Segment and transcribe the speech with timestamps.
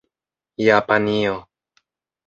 [0.65, 1.37] japanio